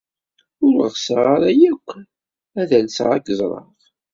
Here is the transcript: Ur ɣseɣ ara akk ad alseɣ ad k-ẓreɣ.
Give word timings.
Ur 0.67 0.77
ɣseɣ 0.93 1.19
ara 1.33 1.49
akk 1.71 1.87
ad 2.61 2.71
alseɣ 2.79 3.09
ad 3.15 3.23
k-ẓreɣ. 3.25 3.65